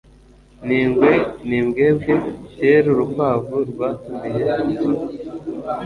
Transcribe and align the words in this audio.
nIngwe 0.67 1.11
n 1.47 1.49
Imbwebwe:Kera 1.59 2.87
urukwavu 2.93 3.55
rwatumiye 3.69 4.43
inzovu 4.65 5.05